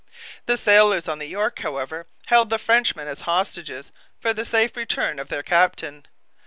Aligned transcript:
The 0.47 0.57
sailors 0.57 1.07
on 1.07 1.19
the 1.19 1.27
York, 1.27 1.59
however, 1.59 2.07
held 2.25 2.49
the 2.49 2.57
Frenchmen 2.57 3.07
as 3.07 3.19
hostages 3.29 3.91
for 4.19 4.33
the 4.33 4.45
safe 4.45 4.75
return 4.75 5.19
of 5.19 5.27
their 5.27 5.43
captain. 5.43 6.07